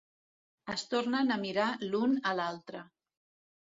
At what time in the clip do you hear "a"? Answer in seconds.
1.37-1.39, 2.31-2.37